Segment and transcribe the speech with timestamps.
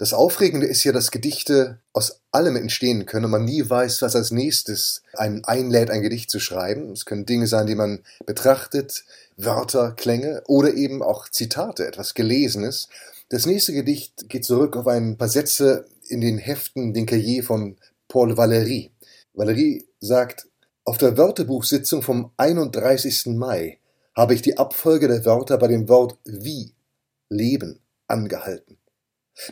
[0.00, 4.16] Das Aufregende ist ja, dass Gedichte aus allem entstehen können und man nie weiß, was
[4.16, 6.90] als nächstes einen einlädt, ein Gedicht zu schreiben.
[6.92, 9.04] Es können Dinge sein, die man betrachtet,
[9.36, 12.88] Wörter, Klänge oder eben auch Zitate, etwas Gelesenes.
[13.28, 17.76] Das nächste Gedicht geht zurück auf ein paar Sätze in den Heften, den Cahiers von
[18.08, 18.88] Paul Valéry.
[19.34, 20.48] Valéry sagt,
[20.84, 23.26] auf der Wörterbuchsitzung vom 31.
[23.36, 23.76] Mai
[24.14, 26.72] habe ich die Abfolge der Wörter bei dem Wort wie,
[27.28, 28.79] Leben, angehalten.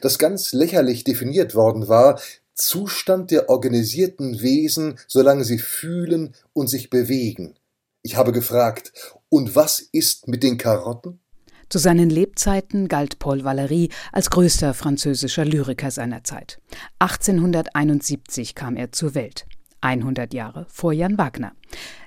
[0.00, 2.20] Das ganz lächerlich definiert worden war,
[2.54, 7.54] Zustand der organisierten Wesen, solange sie fühlen und sich bewegen.
[8.02, 8.92] Ich habe gefragt,
[9.28, 11.20] und was ist mit den Karotten?
[11.68, 16.60] Zu seinen Lebzeiten galt Paul Valéry als größter französischer Lyriker seiner Zeit.
[16.98, 19.46] 1871 kam er zur Welt.
[19.80, 21.52] 100 Jahre vor Jan Wagner.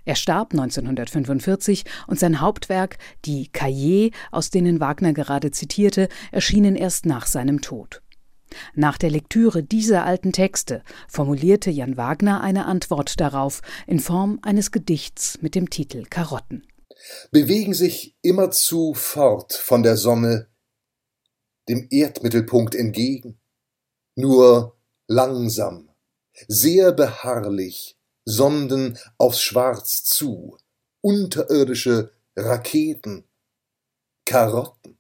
[0.06, 7.06] Er starb 1945 und sein Hauptwerk, die Cahiers, aus denen Wagner gerade zitierte, erschienen erst
[7.06, 8.02] nach seinem Tod.
[8.76, 14.72] Nach der Lektüre dieser alten Texte formulierte Jan Wagner eine Antwort darauf in Form eines
[14.72, 16.64] Gedichts mit dem Titel Karotten
[17.32, 20.48] bewegen sich immerzu fort von der Sonne
[21.70, 23.40] dem Erdmittelpunkt entgegen,
[24.16, 24.78] nur
[25.08, 25.91] langsam,
[26.48, 30.58] sehr beharrlich sonden aufs Schwarz zu,
[31.02, 33.26] unterirdische Raketen,
[34.26, 34.98] Karotten,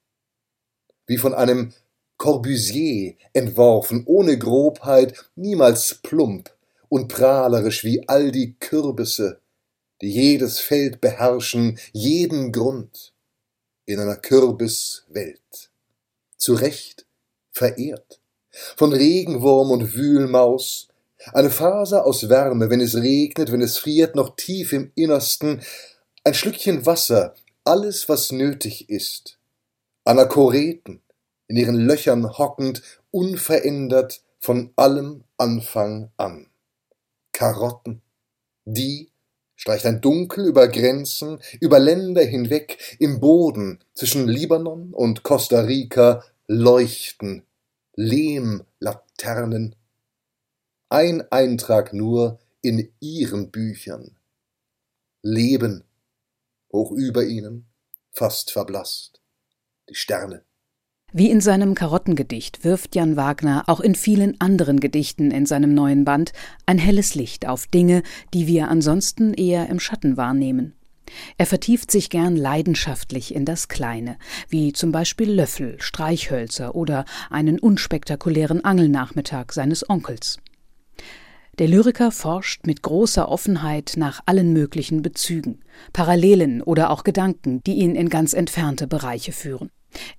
[1.07, 1.73] wie von einem
[2.17, 6.55] Corbusier entworfen, ohne Grobheit, niemals plump
[6.89, 9.41] und prahlerisch wie all die Kürbisse,
[10.02, 13.13] die jedes Feld beherrschen, jeden Grund
[13.85, 15.71] in einer Kürbiswelt.
[16.37, 17.05] Zu Recht
[17.52, 18.19] verehrt,
[18.75, 20.91] von Regenwurm und Wühlmaus,
[21.33, 25.61] eine Faser aus Wärme, wenn es regnet, wenn es friert, noch tief im Innersten,
[26.23, 29.38] ein Schlückchen Wasser, alles, was nötig ist.
[30.03, 31.02] Anachoreten,
[31.47, 36.47] in ihren Löchern hockend, unverändert von allem Anfang an.
[37.31, 38.02] Karotten,
[38.66, 39.09] die
[39.55, 46.23] streicht ein Dunkel über Grenzen, über Länder hinweg, im Boden zwischen Libanon und Costa Rica
[46.48, 47.43] leuchten
[47.95, 49.76] Lehmlaternen.
[50.93, 54.17] Ein Eintrag nur in ihren Büchern.
[55.23, 55.85] Leben,
[56.69, 57.65] hoch über ihnen,
[58.11, 59.21] fast verblasst,
[59.87, 60.43] die Sterne.
[61.13, 66.03] Wie in seinem Karottengedicht wirft Jan Wagner auch in vielen anderen Gedichten in seinem neuen
[66.03, 66.33] Band
[66.65, 68.03] ein helles Licht auf Dinge,
[68.33, 70.75] die wir ansonsten eher im Schatten wahrnehmen.
[71.37, 74.17] Er vertieft sich gern leidenschaftlich in das Kleine,
[74.49, 80.37] wie zum Beispiel Löffel, Streichhölzer oder einen unspektakulären Angelnachmittag seines Onkels.
[81.61, 85.60] Der Lyriker forscht mit großer Offenheit nach allen möglichen Bezügen,
[85.94, 89.70] Parallelen oder auch Gedanken, die ihn in ganz entfernte Bereiche führen.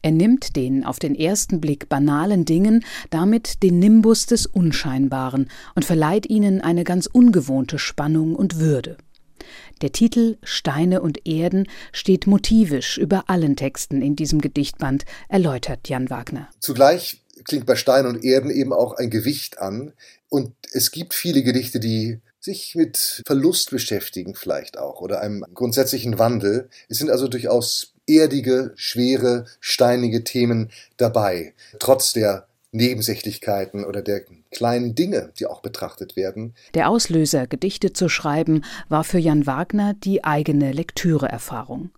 [0.02, 5.84] Er nimmt den auf den ersten Blick banalen Dingen damit den Nimbus des Unscheinbaren und
[5.84, 8.96] verleiht ihnen eine ganz ungewohnte Spannung und Würde.
[9.80, 16.08] Der Titel Steine und Erden steht motivisch über allen Texten in diesem Gedichtband, erläutert Jan
[16.08, 16.48] Wagner.
[16.60, 19.92] Zugleich klingt bei Stein und Erden eben auch ein Gewicht an.
[20.28, 26.18] Und es gibt viele Gedichte, die sich mit Verlust beschäftigen vielleicht auch oder einem grundsätzlichen
[26.18, 26.68] Wandel.
[26.88, 34.94] Es sind also durchaus erdige, schwere, steinige Themen dabei, trotz der Nebensächlichkeiten oder der kleinen
[34.94, 36.54] Dinge, die auch betrachtet werden.
[36.74, 41.90] Der Auslöser, Gedichte zu schreiben, war für Jan Wagner die eigene Lektüreerfahrung.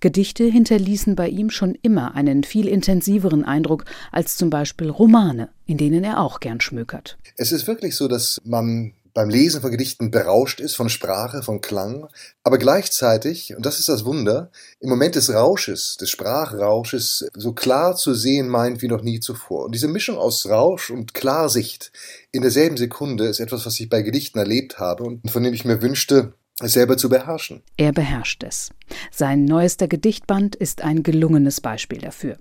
[0.00, 5.78] Gedichte hinterließen bei ihm schon immer einen viel intensiveren Eindruck als zum Beispiel Romane, in
[5.78, 7.18] denen er auch gern schmökert.
[7.36, 11.60] Es ist wirklich so, dass man beim Lesen von Gedichten berauscht ist von Sprache, von
[11.60, 12.06] Klang,
[12.44, 17.96] aber gleichzeitig, und das ist das Wunder, im Moment des Rausches, des Sprachrausches, so klar
[17.96, 19.64] zu sehen meint wie noch nie zuvor.
[19.64, 21.90] Und diese Mischung aus Rausch und Klarsicht
[22.30, 25.64] in derselben Sekunde ist etwas, was ich bei Gedichten erlebt habe und von dem ich
[25.64, 27.62] mir wünschte, selber zu beherrschen.
[27.76, 28.70] Er beherrscht es.
[29.10, 32.36] Sein neuester Gedichtband ist ein gelungenes Beispiel dafür.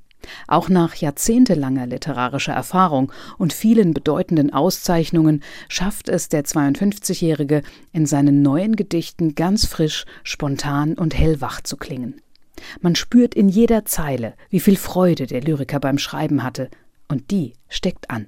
[0.47, 7.61] Auch nach jahrzehntelanger literarischer Erfahrung und vielen bedeutenden Auszeichnungen schafft es der 52-Jährige
[7.93, 12.19] in seinen neuen Gedichten ganz frisch, spontan und hellwach zu klingen.
[12.81, 16.69] Man spürt in jeder Zeile, wie viel Freude der Lyriker beim Schreiben hatte,
[17.07, 18.25] und die steckt an.